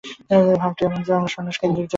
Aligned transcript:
ভাবটি 0.57 0.81
এই 0.87 1.03
যে, 1.03 1.11
আমরা 1.13 1.29
সন্ন্যাস-কেন্দ্রিক 1.29 1.79
জাতি। 1.79 1.89